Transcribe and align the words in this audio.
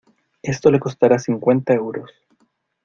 Esto 0.41 0.71
le 0.71 0.79
costará 0.79 1.19
cincuenta 1.19 1.73
euros. 1.75 2.09